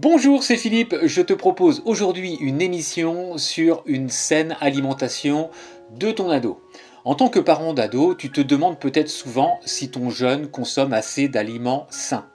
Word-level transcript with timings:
Bonjour, 0.00 0.44
c'est 0.44 0.56
Philippe. 0.56 0.94
Je 1.02 1.20
te 1.22 1.32
propose 1.32 1.82
aujourd'hui 1.84 2.36
une 2.40 2.62
émission 2.62 3.36
sur 3.36 3.82
une 3.84 4.10
saine 4.10 4.56
alimentation 4.60 5.50
de 5.90 6.12
ton 6.12 6.30
ado. 6.30 6.60
En 7.04 7.16
tant 7.16 7.28
que 7.28 7.40
parent 7.40 7.74
d'ado, 7.74 8.14
tu 8.14 8.30
te 8.30 8.40
demandes 8.40 8.78
peut-être 8.78 9.08
souvent 9.08 9.58
si 9.64 9.90
ton 9.90 10.08
jeune 10.08 10.46
consomme 10.46 10.92
assez 10.92 11.26
d'aliments 11.26 11.88
sains. 11.90 12.28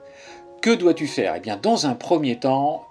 Que 0.60 0.74
dois-tu 0.74 1.06
faire? 1.06 1.32
Eh 1.38 1.40
bien, 1.40 1.56
dans 1.56 1.86
un 1.86 1.94
premier 1.94 2.38
temps, 2.38 2.86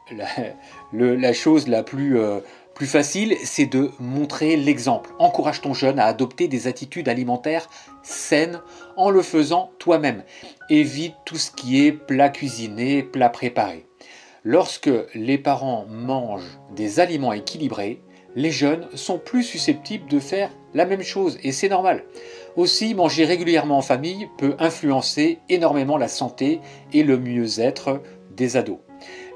la, 0.91 1.33
chose 1.33 1.67
la 1.67 1.83
plus, 1.83 2.17
euh, 2.17 2.39
plus 2.73 2.87
facile, 2.87 3.37
c'est 3.43 3.67
de 3.67 3.91
montrer 3.99 4.57
l'exemple. 4.57 5.11
Encourage 5.19 5.61
ton 5.61 5.75
jeune 5.75 5.99
à 5.99 6.05
adopter 6.05 6.47
des 6.47 6.65
attitudes 6.65 7.09
alimentaires 7.09 7.69
saines 8.01 8.59
en 8.97 9.11
le 9.11 9.21
faisant 9.21 9.69
toi-même. 9.77 10.23
Évite 10.71 11.13
tout 11.25 11.37
ce 11.37 11.51
qui 11.51 11.85
est 11.85 11.91
plat 11.91 12.29
cuisiné, 12.29 13.03
plat 13.03 13.29
préparé. 13.29 13.85
Lorsque 14.45 14.91
les 15.15 15.37
parents 15.37 15.85
mangent 15.89 16.59
des 16.75 16.99
aliments 16.99 17.31
équilibrés, 17.31 18.01
les 18.35 18.51
jeunes 18.51 18.87
sont 18.93 19.17
plus 19.17 19.43
susceptibles 19.43 20.09
de 20.09 20.19
faire 20.19 20.49
la 20.73 20.85
même 20.85 21.01
chose 21.01 21.37
et 21.43 21.53
c'est 21.53 21.69
normal. 21.69 22.03
Aussi, 22.57 22.93
manger 22.93 23.23
régulièrement 23.23 23.77
en 23.77 23.81
famille 23.81 24.27
peut 24.37 24.55
influencer 24.59 25.39
énormément 25.47 25.97
la 25.97 26.09
santé 26.09 26.59
et 26.91 27.03
le 27.03 27.17
mieux-être 27.17 28.01
des 28.35 28.57
ados. 28.57 28.79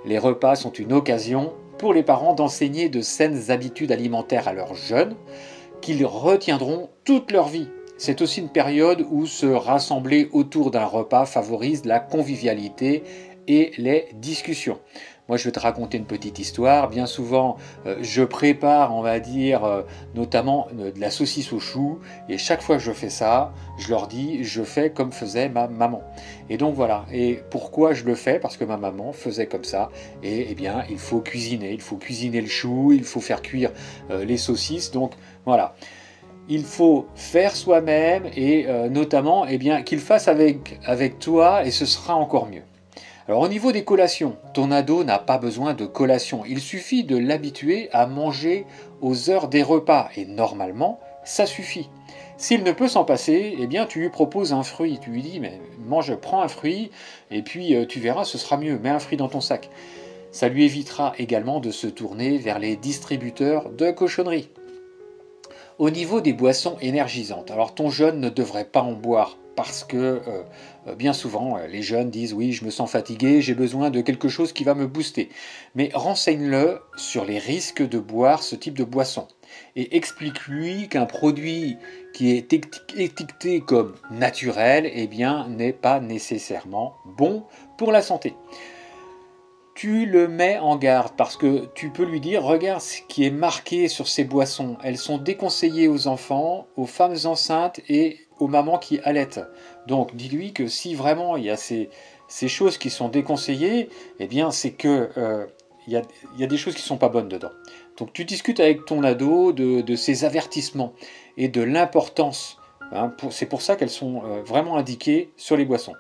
Les 0.06 0.18
repas 0.18 0.56
sont 0.56 0.74
une 0.74 0.92
occasion 0.92 1.54
pour 1.78 1.94
les 1.94 2.04
parents 2.04 2.34
d'enseigner 2.34 2.90
de 2.90 3.00
saines 3.00 3.50
habitudes 3.50 3.94
alimentaires 3.94 4.50
à 4.50 4.54
leurs 4.54 4.76
jeunes 4.76 5.16
qu'ils 5.80 6.06
retiendront 6.06 6.90
toute 7.06 7.32
leur 7.32 7.48
vie. 7.48 7.70
C'est 8.00 8.22
aussi 8.22 8.42
une 8.42 8.50
période 8.50 9.06
où 9.10 9.26
se 9.26 9.48
rassembler 9.48 10.30
autour 10.32 10.70
d'un 10.70 10.86
repas 10.86 11.26
favorise 11.26 11.86
la 11.86 12.00
convivialité 12.00 13.04
et 13.48 13.72
les 13.78 14.10
discussions. 14.14 14.80
Moi, 15.28 15.36
je 15.36 15.44
vais 15.44 15.52
te 15.52 15.60
raconter 15.60 15.98
une 15.98 16.06
petite 16.06 16.40
histoire. 16.40 16.90
Bien 16.90 17.06
souvent, 17.06 17.58
euh, 17.86 17.98
je 18.02 18.24
prépare, 18.24 18.96
on 18.96 19.02
va 19.02 19.20
dire, 19.20 19.66
euh, 19.66 19.82
notamment 20.16 20.68
euh, 20.80 20.92
de 20.92 21.02
la 21.02 21.12
saucisse 21.12 21.52
au 21.52 21.60
chou. 21.60 22.00
Et 22.30 22.38
chaque 22.38 22.62
fois 22.62 22.78
que 22.78 22.84
je 22.84 22.94
fais 22.94 23.10
ça, 23.10 23.54
je 23.78 23.90
leur 23.90 24.08
dis, 24.08 24.46
je 24.46 24.64
fais 24.64 24.90
comme 24.90 25.12
faisait 25.12 25.50
ma 25.50 25.68
maman. 25.68 26.02
Et 26.50 26.58
donc 26.58 26.76
voilà. 26.76 27.06
Et 27.12 27.42
pourquoi 27.50 27.94
je 27.94 28.06
le 28.06 28.16
fais? 28.16 28.40
Parce 28.40 28.56
que 28.56 28.64
ma 28.64 28.78
maman 28.78 29.12
faisait 29.12 29.48
comme 29.48 29.66
ça. 29.66 29.90
Et 30.24 30.48
eh 30.50 30.56
bien, 30.56 30.86
il 30.90 31.00
faut 31.00 31.20
cuisiner. 31.20 31.74
Il 31.74 31.82
faut 31.82 31.98
cuisiner 31.98 32.40
le 32.40 32.48
chou. 32.48 32.94
Il 32.94 33.04
faut 33.04 33.22
faire 33.22 33.42
cuire 33.42 33.72
les 34.10 34.38
saucisses. 34.38 34.92
Donc 34.92 35.14
voilà 35.46 35.76
il 36.50 36.64
faut 36.64 37.08
faire 37.16 37.58
soi-même 37.58 38.24
et 38.38 38.68
notamment 38.90 39.46
eh 39.46 39.58
bien 39.58 39.82
qu'il 39.82 40.00
fasse 40.00 40.30
avec, 40.30 40.80
avec 40.86 41.20
toi 41.20 41.66
et 41.66 41.72
ce 41.72 41.86
sera 41.86 42.16
encore 42.16 42.48
mieux. 42.48 42.62
Alors 43.28 43.42
au 43.42 43.50
niveau 43.50 43.74
des 43.74 43.84
collations, 43.84 44.38
ton 44.54 44.72
ado 44.72 45.04
n'a 45.04 45.20
pas 45.20 45.38
besoin 45.38 45.74
de 45.74 45.86
collation, 45.86 46.46
il 46.48 46.62
suffit 46.62 47.04
de 47.04 47.18
l'habituer 47.18 47.90
à 47.92 48.08
manger 48.08 48.66
aux 49.02 49.30
heures 49.30 49.50
des 49.50 49.64
repas 49.64 50.10
et 50.16 50.26
normalement 50.26 51.02
ça 51.26 51.46
suffit. 51.46 51.90
S'il 52.38 52.64
ne 52.64 52.72
peut 52.72 52.88
s'en 52.88 53.04
passer, 53.04 53.58
eh 53.60 53.68
bien 53.68 53.86
tu 53.86 54.00
lui 54.00 54.10
proposes 54.10 54.54
un 54.54 54.64
fruit, 54.64 55.00
tu 55.02 55.10
lui 55.10 55.22
dis 55.24 55.42
mais 55.42 55.60
mange, 55.86 56.16
prends 56.16 56.42
un 56.42 56.48
fruit 56.48 56.90
et 57.30 57.42
puis 57.42 57.76
euh, 57.76 57.86
tu 57.86 58.00
verras 58.00 58.24
ce 58.24 58.38
sera 58.38 58.56
mieux, 58.56 58.80
mets 58.80 58.92
un 58.92 59.00
fruit 59.00 59.18
dans 59.18 59.28
ton 59.28 59.42
sac. 59.42 59.70
Ça 60.32 60.48
lui 60.48 60.64
évitera 60.64 61.12
également 61.18 61.60
de 61.60 61.72
se 61.72 61.88
tourner 61.88 62.38
vers 62.38 62.60
les 62.60 62.78
distributeurs 62.78 63.72
de 63.72 63.92
cochonneries. 63.92 64.50
Au 65.80 65.92
niveau 65.92 66.22
des 66.22 66.34
boissons 66.34 66.76
énergisantes, 66.82 67.52
alors 67.52 67.76
ton 67.76 67.92
jeune 67.92 68.20
ne 68.20 68.30
devrait 68.30 68.66
pas 68.66 68.82
en 68.82 68.94
boire 68.94 69.38
parce 69.56 69.84
que 69.84 70.22
euh, 70.88 70.96
bien 70.96 71.14
souvent 71.14 71.56
euh, 71.56 71.68
les 71.68 71.84
jeunes 71.84 72.10
disent 72.10 72.34
oui 72.34 72.52
je 72.52 72.66
me 72.66 72.72
sens 72.72 72.90
fatigué, 72.90 73.42
j'ai 73.42 73.54
besoin 73.54 73.92
de 73.92 74.02
quelque 74.02 74.28
chose 74.28 74.54
qui 74.54 74.64
va 74.64 74.74
me 74.74 74.88
booster. 74.88 75.30
Mais 75.76 75.92
renseigne-le 75.94 76.80
sur 76.96 77.26
les 77.26 77.38
risques 77.38 77.88
de 77.88 78.00
boire 78.00 78.42
ce 78.42 78.56
type 78.56 78.76
de 78.76 78.84
boisson 78.84 79.28
et 79.76 79.96
explique-lui 79.96 80.88
qu'un 80.90 81.06
produit 81.06 81.78
qui 82.16 82.32
est 82.32 82.54
étiqueté 82.54 83.60
comme 83.60 83.94
naturel 84.10 84.90
eh 84.92 85.08
n'est 85.08 85.74
pas 85.74 86.00
nécessairement 86.00 86.96
bon 87.06 87.44
pour 87.78 87.92
la 87.92 88.02
santé 88.02 88.34
tu 89.78 90.08
le 90.08 90.28
mets 90.28 90.58
en 90.58 90.76
garde 90.76 91.14
parce 91.16 91.38
que 91.38 91.68
tu 91.76 91.92
peux 91.92 92.04
lui 92.04 92.20
dire 92.20 92.42
regarde 92.42 92.82
ce 92.82 93.00
qui 93.08 93.26
est 93.26 93.30
marqué 93.30 93.88
sur 93.88 94.08
ces 94.08 94.24
boissons. 94.24 94.76
Elles 94.84 94.98
sont 94.98 95.20
déconseillées 95.20 95.88
aux 95.88 96.08
enfants, 96.08 96.66
aux 96.78 96.88
femmes 96.88 97.16
enceintes 97.26 97.80
et 97.88 98.18
aux 98.40 98.48
mamans 98.48 98.80
qui 98.80 99.00
allaitent. 99.04 99.42
Donc 99.86 100.16
dis-lui 100.16 100.52
que 100.52 100.66
si 100.66 100.96
vraiment 100.96 101.38
il 101.38 101.44
y 101.44 101.52
a 101.52 101.58
ces, 101.58 101.92
choses 102.48 102.80
qui 102.80 102.90
sont 102.90 103.08
déconseillées, 103.10 103.90
eh 104.18 104.26
bien 104.26 104.50
c'est 104.50 104.72
que 104.72 105.12
euh, 105.16 105.46
il, 105.86 105.94
y 105.94 106.44
a, 106.44 106.48
des 106.48 106.58
choses 106.58 106.74
qui 106.74 106.82
sont 106.82 106.98
pas 106.98 107.10
bonnes 107.10 107.30
dedans. 107.30 107.52
Donc 107.98 108.14
tu 108.14 108.26
discutes 108.26 108.60
avec 108.60 108.84
ton 108.86 109.04
ado 109.04 109.54
de, 109.54 109.96
ces 109.96 110.26
avertissements 110.26 110.94
et 111.38 111.50
de 111.50 111.62
l'importance. 111.62 112.58
Hein, 112.94 113.14
c'est 113.30 113.46
pour 113.46 113.62
ça 113.62 113.76
qu'elles 113.76 113.92
sont 113.92 114.24
euh, 114.26 114.42
vraiment 114.42 114.76
indiquées 114.76 115.30
sur 115.38 115.56
les 115.56 115.66
boissons. 115.66 115.94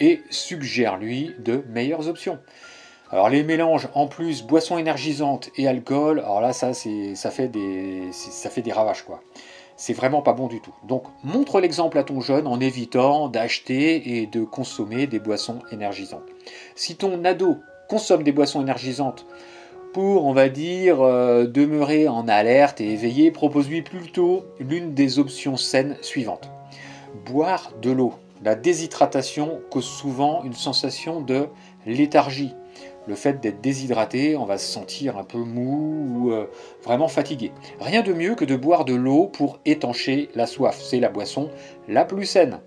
Et 0.00 0.20
suggère-lui 0.30 1.30
de 1.38 1.62
meilleures 1.68 2.08
options. 2.08 2.40
Alors 3.12 3.28
les 3.28 3.42
mélanges 3.42 3.88
en 3.94 4.06
plus 4.06 4.44
boissons 4.44 4.78
énergisantes 4.78 5.50
et 5.56 5.66
alcool, 5.66 6.20
alors 6.20 6.40
là 6.40 6.52
ça 6.52 6.74
c'est 6.74 7.16
ça 7.16 7.30
fait 7.30 7.48
des 7.48 8.04
ça 8.12 8.50
fait 8.50 8.62
des 8.62 8.72
ravages 8.72 9.02
quoi. 9.02 9.20
C'est 9.76 9.94
vraiment 9.94 10.22
pas 10.22 10.32
bon 10.32 10.46
du 10.46 10.60
tout. 10.60 10.74
Donc 10.86 11.04
montre 11.24 11.60
l'exemple 11.60 11.98
à 11.98 12.04
ton 12.04 12.20
jeune 12.20 12.46
en 12.46 12.60
évitant 12.60 13.28
d'acheter 13.28 14.18
et 14.18 14.26
de 14.26 14.44
consommer 14.44 15.06
des 15.06 15.18
boissons 15.18 15.58
énergisantes. 15.72 16.22
Si 16.76 16.94
ton 16.96 17.24
ado 17.24 17.56
consomme 17.88 18.22
des 18.22 18.30
boissons 18.30 18.60
énergisantes 18.60 19.26
pour, 19.92 20.24
on 20.26 20.32
va 20.32 20.48
dire, 20.48 21.00
euh, 21.00 21.46
demeurer 21.46 22.06
en 22.06 22.28
alerte 22.28 22.80
et 22.80 22.92
éveillé, 22.92 23.32
propose-lui 23.32 23.82
plutôt 23.82 24.44
l'une 24.60 24.94
des 24.94 25.18
options 25.18 25.56
saines 25.56 25.96
suivantes. 26.00 26.48
Boire 27.26 27.72
de 27.82 27.90
l'eau. 27.90 28.14
La 28.44 28.54
déshydratation 28.54 29.60
cause 29.68 29.84
souvent 29.84 30.44
une 30.44 30.54
sensation 30.54 31.20
de 31.20 31.48
léthargie, 31.86 32.54
le 33.06 33.14
fait 33.14 33.40
d'être 33.40 33.60
déshydraté, 33.60 34.36
on 34.36 34.44
va 34.44 34.58
se 34.58 34.70
sentir 34.70 35.16
un 35.16 35.24
peu 35.24 35.38
mou 35.38 36.06
ou 36.08 36.32
euh, 36.32 36.46
vraiment 36.84 37.08
fatigué. 37.08 37.52
Rien 37.80 38.02
de 38.02 38.12
mieux 38.12 38.34
que 38.34 38.44
de 38.44 38.56
boire 38.56 38.84
de 38.84 38.94
l'eau 38.94 39.26
pour 39.26 39.58
étancher 39.64 40.28
la 40.34 40.46
soif. 40.46 40.78
C'est 40.80 41.00
la 41.00 41.08
boisson 41.08 41.50
la 41.88 42.04
plus 42.04 42.26
saine. 42.26 42.60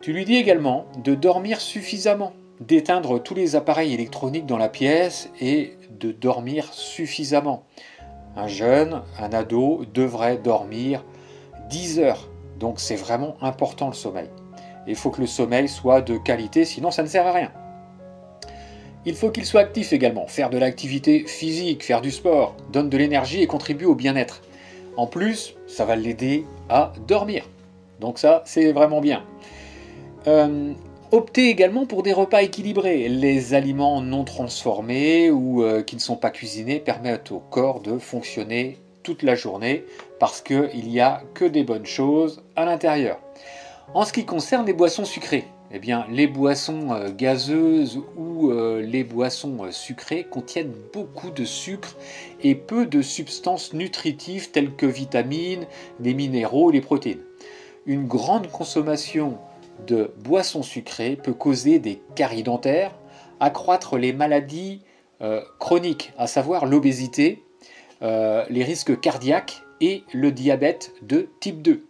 Tu 0.00 0.12
lui 0.12 0.24
dis 0.24 0.36
également 0.36 0.84
de 1.02 1.14
dormir 1.14 1.60
suffisamment, 1.60 2.34
d'éteindre 2.60 3.22
tous 3.22 3.34
les 3.34 3.56
appareils 3.56 3.94
électroniques 3.94 4.46
dans 4.46 4.58
la 4.58 4.68
pièce 4.68 5.30
et 5.40 5.78
de 5.90 6.12
dormir 6.12 6.72
suffisamment. 6.72 7.64
Un 8.36 8.48
jeune, 8.48 9.02
un 9.18 9.32
ado 9.32 9.84
devrait 9.94 10.36
dormir 10.36 11.04
10 11.70 12.00
heures. 12.00 12.28
Donc 12.58 12.80
c'est 12.80 12.96
vraiment 12.96 13.36
important 13.40 13.88
le 13.88 13.94
sommeil. 13.94 14.28
Il 14.86 14.96
faut 14.96 15.10
que 15.10 15.22
le 15.22 15.26
sommeil 15.26 15.68
soit 15.68 16.02
de 16.02 16.18
qualité, 16.18 16.64
sinon 16.64 16.90
ça 16.90 17.02
ne 17.02 17.08
sert 17.08 17.26
à 17.26 17.32
rien. 17.32 17.52
Il 19.06 19.14
faut 19.14 19.30
qu'il 19.30 19.44
soit 19.44 19.60
actif 19.60 19.92
également, 19.92 20.26
faire 20.26 20.48
de 20.48 20.56
l'activité 20.56 21.24
physique, 21.26 21.84
faire 21.84 22.00
du 22.00 22.10
sport, 22.10 22.56
donne 22.72 22.88
de 22.88 22.96
l'énergie 22.96 23.42
et 23.42 23.46
contribue 23.46 23.84
au 23.84 23.94
bien-être. 23.94 24.40
En 24.96 25.06
plus, 25.06 25.54
ça 25.66 25.84
va 25.84 25.94
l'aider 25.94 26.46
à 26.70 26.92
dormir. 27.06 27.44
Donc 28.00 28.18
ça, 28.18 28.42
c'est 28.46 28.72
vraiment 28.72 29.02
bien. 29.02 29.22
Euh, 30.26 30.72
optez 31.12 31.50
également 31.50 31.84
pour 31.84 32.02
des 32.02 32.14
repas 32.14 32.42
équilibrés. 32.42 33.08
Les 33.08 33.52
aliments 33.52 34.00
non 34.00 34.24
transformés 34.24 35.30
ou 35.30 35.62
euh, 35.62 35.82
qui 35.82 35.96
ne 35.96 36.00
sont 36.00 36.16
pas 36.16 36.30
cuisinés 36.30 36.80
permettent 36.80 37.30
au 37.30 37.40
corps 37.40 37.80
de 37.80 37.98
fonctionner 37.98 38.78
toute 39.02 39.22
la 39.22 39.34
journée 39.34 39.84
parce 40.18 40.40
qu'il 40.40 40.88
n'y 40.88 41.00
a 41.00 41.22
que 41.34 41.44
des 41.44 41.62
bonnes 41.62 41.84
choses 41.84 42.42
à 42.56 42.64
l'intérieur. 42.64 43.18
En 43.92 44.06
ce 44.06 44.14
qui 44.14 44.24
concerne 44.24 44.64
les 44.64 44.72
boissons 44.72 45.04
sucrées, 45.04 45.44
eh 45.76 45.80
bien, 45.80 46.06
les 46.08 46.28
boissons 46.28 46.92
euh, 46.92 47.10
gazeuses 47.10 48.00
ou 48.16 48.52
euh, 48.52 48.80
les 48.80 49.02
boissons 49.02 49.64
euh, 49.64 49.72
sucrées 49.72 50.22
contiennent 50.22 50.72
beaucoup 50.92 51.32
de 51.32 51.44
sucre 51.44 51.96
et 52.44 52.54
peu 52.54 52.86
de 52.86 53.02
substances 53.02 53.72
nutritives 53.72 54.52
telles 54.52 54.76
que 54.76 54.86
vitamines, 54.86 55.66
les 55.98 56.14
minéraux, 56.14 56.70
les 56.70 56.80
protéines. 56.80 57.24
Une 57.86 58.06
grande 58.06 58.52
consommation 58.52 59.38
de 59.88 60.12
boissons 60.18 60.62
sucrées 60.62 61.16
peut 61.16 61.34
causer 61.34 61.80
des 61.80 62.00
caries 62.14 62.44
dentaires, 62.44 62.94
accroître 63.40 63.98
les 63.98 64.12
maladies 64.12 64.80
chroniques, 65.58 66.12
à 66.16 66.26
savoir 66.26 66.66
l'obésité, 66.66 67.42
les 68.00 68.64
risques 68.64 69.00
cardiaques 69.00 69.62
et 69.80 70.04
le 70.12 70.32
diabète 70.32 70.92
de 71.02 71.28
type 71.40 71.60
2. 71.62 71.84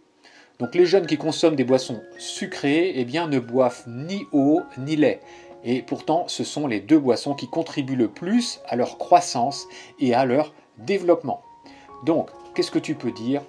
Donc 0.59 0.73
les 0.73 0.85
jeunes 0.85 1.05
qui 1.05 1.17
consomment 1.17 1.55
des 1.55 1.63
boissons 1.63 2.01
sucrées 2.17 2.93
eh 2.95 3.05
bien, 3.05 3.27
ne 3.27 3.39
boivent 3.39 3.83
ni 3.87 4.25
eau 4.31 4.61
ni 4.77 4.95
lait. 4.95 5.21
Et 5.63 5.81
pourtant, 5.81 6.25
ce 6.27 6.43
sont 6.43 6.67
les 6.67 6.79
deux 6.79 6.99
boissons 6.99 7.33
qui 7.33 7.49
contribuent 7.49 7.95
le 7.95 8.07
plus 8.07 8.61
à 8.67 8.75
leur 8.75 8.97
croissance 8.97 9.65
et 9.99 10.13
à 10.13 10.25
leur 10.25 10.53
développement. 10.77 11.41
Donc, 12.05 12.29
qu'est-ce 12.53 12.71
que 12.71 12.79
tu 12.79 12.95
peux 12.95 13.11
dire 13.11 13.41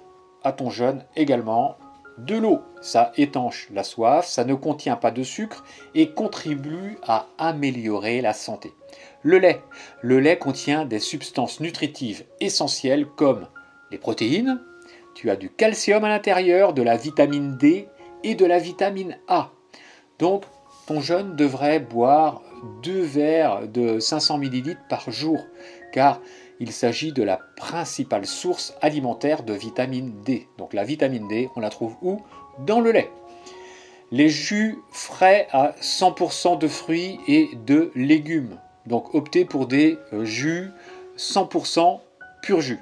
à 0.43 0.51
ton 0.51 0.69
jeune 0.69 1.05
également? 1.15 1.77
De 2.17 2.35
l'eau, 2.35 2.61
ça 2.81 3.11
étanche 3.15 3.69
la 3.71 3.83
soif, 3.83 4.25
ça 4.25 4.43
ne 4.43 4.55
contient 4.55 4.95
pas 4.95 5.11
de 5.11 5.21
sucre 5.21 5.63
et 5.93 6.09
contribue 6.13 6.97
à 7.03 7.27
améliorer 7.37 8.21
la 8.21 8.33
santé. 8.33 8.73
le 9.21 9.37
lait. 9.37 9.61
Le 10.01 10.19
lait 10.19 10.39
contient 10.39 10.85
des 10.85 10.99
substances 10.99 11.59
nutritives 11.59 12.23
essentielles 12.39 13.05
comme 13.05 13.47
les 13.91 13.99
protéines, 13.99 14.59
tu 15.17 15.31
as 15.31 15.35
du 15.35 15.49
calcium 15.49 16.03
à 16.03 16.09
l'intérieur, 16.09 16.73
de 16.73 16.83
la 16.83 16.95
vitamine 16.95 17.57
D 17.57 17.87
et 18.23 18.35
de 18.35 18.45
la 18.45 18.59
vitamine 18.59 19.17
A. 19.27 19.49
Donc 20.19 20.43
ton 20.85 21.01
jeune 21.01 21.35
devrait 21.35 21.79
boire 21.79 22.43
deux 22.83 23.01
verres 23.01 23.67
de 23.67 23.99
500 23.99 24.37
ml 24.37 24.77
par 24.87 25.09
jour, 25.09 25.43
car 25.91 26.21
il 26.59 26.71
s'agit 26.71 27.13
de 27.13 27.23
la 27.23 27.39
principale 27.55 28.27
source 28.27 28.75
alimentaire 28.79 29.41
de 29.41 29.53
vitamine 29.53 30.21
D. 30.23 30.47
Donc 30.59 30.75
la 30.75 30.83
vitamine 30.83 31.27
D, 31.27 31.49
on 31.55 31.61
la 31.61 31.71
trouve 31.71 31.95
où? 32.03 32.21
Dans 32.59 32.79
le 32.79 32.91
lait. 32.91 33.09
Les 34.11 34.29
jus 34.29 34.77
frais 34.91 35.47
à 35.51 35.71
100% 35.81 36.59
de 36.59 36.67
fruits 36.67 37.19
et 37.27 37.49
de 37.65 37.91
légumes. 37.95 38.59
Donc 38.85 39.15
optez 39.15 39.45
pour 39.45 39.65
des 39.65 39.97
euh, 40.13 40.25
jus 40.25 40.69
100% 41.17 42.01
pur 42.43 42.61
jus 42.61 42.79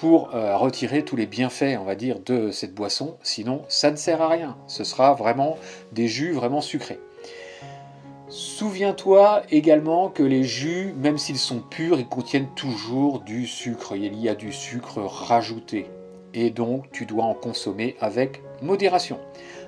pour 0.00 0.34
euh, 0.34 0.56
retirer 0.56 1.04
tous 1.04 1.14
les 1.14 1.26
bienfaits, 1.26 1.76
on 1.78 1.84
va 1.84 1.94
dire, 1.94 2.20
de 2.24 2.50
cette 2.50 2.74
boisson. 2.74 3.18
Sinon, 3.22 3.62
ça 3.68 3.90
ne 3.90 3.96
sert 3.96 4.22
à 4.22 4.28
rien. 4.28 4.56
Ce 4.66 4.82
sera 4.82 5.12
vraiment 5.12 5.58
des 5.92 6.08
jus 6.08 6.32
vraiment 6.32 6.62
sucrés. 6.62 6.98
Souviens-toi 8.30 9.42
également 9.50 10.08
que 10.08 10.22
les 10.22 10.42
jus, 10.42 10.94
même 10.96 11.18
s'ils 11.18 11.36
sont 11.36 11.60
purs, 11.60 11.98
ils 11.98 12.08
contiennent 12.08 12.48
toujours 12.54 13.20
du 13.20 13.46
sucre. 13.46 13.94
Il 13.94 14.18
y 14.18 14.30
a 14.30 14.34
du 14.34 14.54
sucre 14.54 15.00
rajouté. 15.02 15.86
Et 16.32 16.48
donc, 16.48 16.90
tu 16.92 17.04
dois 17.04 17.24
en 17.24 17.34
consommer 17.34 17.96
avec 18.00 18.40
modération. 18.62 19.18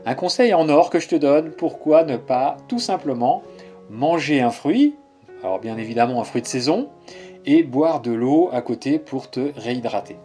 Un 0.06 0.14
conseil 0.14 0.54
en 0.54 0.68
or 0.70 0.88
que 0.88 0.98
je 0.98 1.08
te 1.08 1.16
donne, 1.16 1.50
pourquoi 1.50 2.04
ne 2.04 2.16
pas 2.16 2.56
tout 2.68 2.78
simplement 2.78 3.42
manger 3.90 4.40
un 4.40 4.50
fruit, 4.50 4.94
alors 5.42 5.58
bien 5.58 5.76
évidemment 5.76 6.20
un 6.20 6.24
fruit 6.24 6.42
de 6.42 6.46
saison, 6.46 6.88
et 7.44 7.62
boire 7.62 8.00
de 8.00 8.12
l'eau 8.12 8.48
à 8.52 8.62
côté 8.62 8.98
pour 8.98 9.30
te 9.30 9.52
réhydrater. 9.56 10.16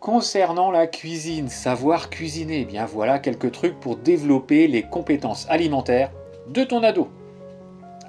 Concernant 0.00 0.70
la 0.70 0.86
cuisine, 0.86 1.48
savoir 1.48 2.10
cuisiner, 2.10 2.60
eh 2.60 2.64
bien 2.64 2.84
voilà 2.84 3.18
quelques 3.18 3.52
trucs 3.52 3.80
pour 3.80 3.96
développer 3.96 4.66
les 4.66 4.82
compétences 4.82 5.46
alimentaires 5.48 6.10
de 6.48 6.62
ton 6.62 6.82
ado. 6.82 7.08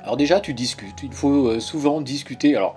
Alors 0.03 0.17
déjà, 0.17 0.39
tu 0.39 0.53
discutes. 0.53 1.01
Il 1.03 1.13
faut 1.13 1.47
euh, 1.47 1.59
souvent 1.59 1.99
discuter. 1.99 2.55
Alors, 2.55 2.75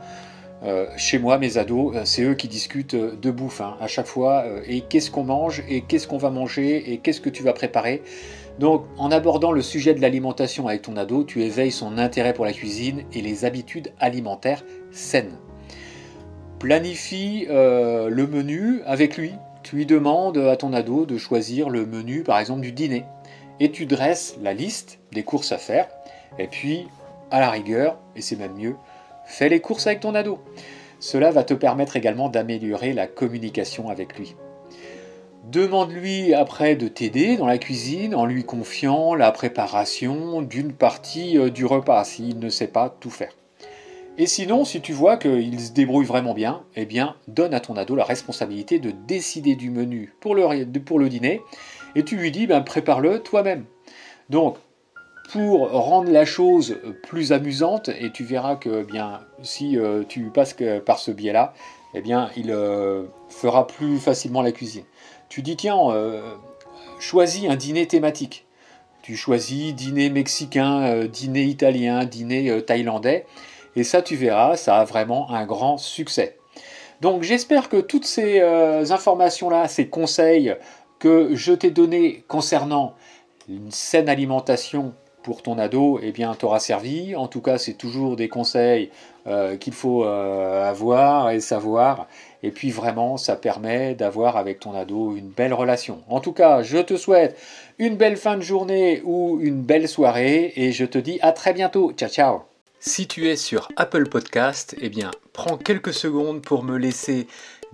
euh, 0.62 0.86
chez 0.96 1.18
moi, 1.18 1.36
mes 1.36 1.58
ados, 1.58 1.94
euh, 1.94 2.02
c'est 2.04 2.22
eux 2.22 2.34
qui 2.34 2.48
discutent 2.48 2.94
de 2.94 3.30
bouffe 3.30 3.60
hein, 3.60 3.76
à 3.80 3.86
chaque 3.86 4.06
fois. 4.06 4.44
et 4.66 4.80
qu'est-ce 4.80 5.10
qu'on 5.10 5.24
mange 5.24 5.62
Et 5.68 5.82
qu'est-ce 5.82 6.08
qu'on 6.08 6.16
va 6.16 6.30
manger 6.30 6.92
Et 6.92 6.98
qu'est-ce 6.98 7.20
que 7.20 7.28
tu 7.28 7.42
vas 7.42 7.52
préparer 7.52 8.02
Donc, 8.58 8.84
en 8.96 9.10
abordant 9.10 9.52
le 9.52 9.62
sujet 9.62 9.94
de 9.94 10.00
l'alimentation 10.00 10.66
avec 10.66 10.82
ton 10.82 10.96
ado, 10.96 11.24
tu 11.24 11.42
éveilles 11.42 11.70
son 11.70 11.98
intérêt 11.98 12.34
pour 12.34 12.44
la 12.44 12.52
cuisine 12.52 13.04
et 13.12 13.20
les 13.20 13.44
habitudes 13.44 13.92
alimentaires 14.00 14.64
saines. 14.90 15.36
Planifie 16.58 17.46
le 17.48 18.26
menu 18.26 18.80
avec 18.84 19.16
lui. 19.16 19.32
Tu 19.62 19.76
lui 19.76 19.86
demandes 19.86 20.38
à 20.38 20.56
ton 20.56 20.72
ado 20.72 21.06
de 21.06 21.18
choisir 21.18 21.68
le 21.68 21.86
menu, 21.86 22.22
par 22.22 22.38
exemple, 22.38 22.62
du 22.62 22.72
dîner 22.72 23.04
et 23.60 23.70
tu 23.70 23.86
dresses 23.86 24.36
la 24.42 24.54
liste 24.54 24.98
des 25.12 25.22
courses 25.22 25.52
à 25.52 25.58
faire. 25.58 25.88
Et 26.38 26.46
puis, 26.46 26.88
à 27.30 27.40
la 27.40 27.50
rigueur, 27.50 27.98
et 28.16 28.20
c'est 28.20 28.36
même 28.36 28.54
mieux, 28.54 28.76
fais 29.24 29.48
les 29.48 29.60
courses 29.60 29.86
avec 29.86 30.00
ton 30.00 30.14
ado. 30.14 30.38
Cela 31.00 31.30
va 31.30 31.44
te 31.44 31.54
permettre 31.54 31.96
également 31.96 32.28
d'améliorer 32.28 32.92
la 32.92 33.06
communication 33.06 33.88
avec 33.88 34.18
lui. 34.18 34.36
Demande-lui 35.50 36.34
après 36.34 36.76
de 36.76 36.88
t'aider 36.88 37.38
dans 37.38 37.46
la 37.46 37.56
cuisine 37.56 38.14
en 38.14 38.26
lui 38.26 38.44
confiant 38.44 39.14
la 39.14 39.32
préparation 39.32 40.42
d'une 40.42 40.74
partie 40.74 41.38
euh, 41.38 41.48
du 41.48 41.64
repas 41.64 42.04
s'il 42.04 42.38
ne 42.38 42.50
sait 42.50 42.66
pas 42.68 42.94
tout 43.00 43.08
faire. 43.08 43.32
Et 44.18 44.26
sinon, 44.26 44.66
si 44.66 44.82
tu 44.82 44.92
vois 44.92 45.16
qu'il 45.16 45.58
se 45.58 45.72
débrouille 45.72 46.04
vraiment 46.04 46.34
bien, 46.34 46.64
eh 46.76 46.84
bien, 46.84 47.16
donne 47.28 47.54
à 47.54 47.60
ton 47.60 47.78
ado 47.78 47.96
la 47.96 48.04
responsabilité 48.04 48.78
de 48.78 48.92
décider 49.06 49.56
du 49.56 49.70
menu 49.70 50.12
pour 50.20 50.34
le, 50.34 51.08
dîner 51.08 51.40
et 51.94 52.02
tu 52.02 52.16
lui 52.16 52.30
dis 52.30 52.46
ben, 52.46 52.60
prépare-le 52.60 53.20
toi-même. 53.20 53.64
Donc, 54.28 54.58
pour 55.32 55.70
rendre 55.70 56.10
la 56.10 56.26
chose 56.26 56.78
plus 57.08 57.32
amusante, 57.32 57.88
et 57.88 58.10
tu 58.10 58.22
verras 58.22 58.56
que 58.56 58.82
bien 58.82 59.20
si 59.42 59.78
euh, 59.78 60.02
tu 60.06 60.24
passes 60.24 60.54
par 60.84 60.98
ce 60.98 61.10
biais-là, 61.10 61.54
eh 61.94 62.00
bien 62.00 62.30
il 62.36 62.50
euh, 62.50 63.04
fera 63.28 63.66
plus 63.66 63.98
facilement 63.98 64.42
la 64.42 64.52
cuisine. 64.52 64.84
Tu 65.28 65.42
dis 65.42 65.56
tiens, 65.56 65.90
euh, 65.90 66.34
choisis 66.98 67.48
un 67.48 67.56
dîner 67.56 67.86
thématique. 67.86 68.46
Tu 69.02 69.16
choisis 69.16 69.74
dîner 69.74 70.10
mexicain, 70.10 71.06
dîner 71.06 71.44
italien, 71.44 72.04
dîner 72.04 72.62
thaïlandais, 72.62 73.24
et 73.74 73.84
ça 73.84 74.02
tu 74.02 74.16
verras, 74.16 74.56
ça 74.56 74.78
a 74.78 74.84
vraiment 74.84 75.30
un 75.30 75.46
grand 75.46 75.78
succès. 75.78 76.36
Donc 77.00 77.22
j'espère 77.22 77.70
que 77.70 77.78
toutes 77.80 78.04
ces 78.04 78.40
informations-là, 78.40 79.66
ces 79.68 79.88
conseils 79.88 80.56
que 80.98 81.34
je 81.34 81.52
t'ai 81.52 81.70
donné 81.70 82.24
concernant 82.28 82.94
une 83.48 83.70
saine 83.70 84.08
alimentation 84.08 84.94
pour 85.22 85.42
ton 85.42 85.58
ado, 85.58 86.00
eh 86.02 86.12
bien, 86.12 86.34
t'aura 86.34 86.60
servi. 86.60 87.14
En 87.16 87.28
tout 87.28 87.40
cas, 87.40 87.58
c'est 87.58 87.74
toujours 87.74 88.16
des 88.16 88.28
conseils 88.28 88.90
euh, 89.28 89.56
qu'il 89.56 89.74
faut 89.74 90.04
euh, 90.04 90.68
avoir 90.68 91.30
et 91.30 91.40
savoir. 91.40 92.06
Et 92.42 92.50
puis 92.50 92.70
vraiment, 92.70 93.16
ça 93.16 93.36
permet 93.36 93.94
d'avoir 93.94 94.36
avec 94.36 94.60
ton 94.60 94.74
ado 94.74 95.14
une 95.16 95.28
belle 95.28 95.52
relation. 95.52 96.02
En 96.08 96.20
tout 96.20 96.32
cas, 96.32 96.62
je 96.62 96.78
te 96.78 96.96
souhaite 96.96 97.38
une 97.78 97.96
belle 97.96 98.16
fin 98.16 98.36
de 98.36 98.42
journée 98.42 99.02
ou 99.04 99.38
une 99.42 99.62
belle 99.62 99.86
soirée 99.86 100.52
et 100.56 100.72
je 100.72 100.84
te 100.84 100.96
dis 100.96 101.18
à 101.20 101.32
très 101.32 101.52
bientôt. 101.52 101.92
Ciao, 101.92 102.08
ciao. 102.08 102.42
Si 102.80 103.06
tu 103.06 103.28
es 103.28 103.36
sur 103.36 103.68
Apple 103.76 104.08
Podcast, 104.08 104.76
eh 104.80 104.88
bien, 104.88 105.10
prends 105.32 105.56
quelques 105.56 105.92
secondes 105.92 106.40
pour 106.40 106.62
me 106.62 106.78
laisser 106.78 107.26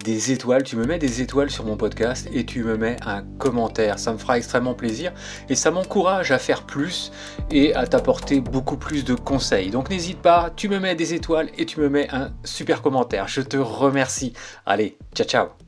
des 0.03 0.33
étoiles, 0.33 0.63
tu 0.63 0.77
me 0.77 0.85
mets 0.85 0.99
des 0.99 1.21
étoiles 1.21 1.51
sur 1.51 1.65
mon 1.65 1.77
podcast 1.77 2.29
et 2.33 2.45
tu 2.45 2.65
me 2.65 2.77
mets 2.77 2.97
un 3.07 3.23
commentaire. 3.39 3.99
Ça 3.99 4.13
me 4.13 4.19
fera 4.19 4.39
extrêmement 4.39 4.75
plaisir 4.75 5.13
et 5.49 5.55
ça 5.55 5.71
m'encourage 5.71 6.33
à 6.33 6.39
faire 6.39 6.65
plus 6.65 7.13
et 7.51 7.75
à 7.75 7.87
t'apporter 7.87 8.41
beaucoup 8.41 8.77
plus 8.77 9.05
de 9.05 9.15
conseils. 9.15 9.71
Donc 9.71 9.91
n'hésite 9.91 10.19
pas, 10.19 10.51
tu 10.55 10.69
me 10.69 10.79
mets 10.79 10.95
des 10.95 11.15
étoiles 11.15 11.51
et 11.59 11.67
tu 11.67 11.81
me 11.81 11.89
mets 11.89 12.09
un 12.13 12.33
super 12.45 12.83
commentaire. 12.83 13.29
Je 13.29 13.41
te 13.41 13.57
remercie. 13.57 14.33
Allez, 14.67 14.99
ciao 15.15 15.27
ciao 15.27 15.64